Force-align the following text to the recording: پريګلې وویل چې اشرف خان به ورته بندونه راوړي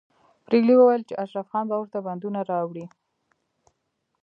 پريګلې 0.45 0.75
وویل 0.77 1.03
چې 1.09 1.13
اشرف 1.23 1.47
خان 1.51 1.65
به 1.69 1.75
ورته 1.77 1.99
بندونه 2.07 2.39
راوړي 2.51 2.85